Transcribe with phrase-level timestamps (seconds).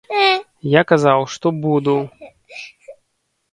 [0.75, 1.95] Я казаў, што буду!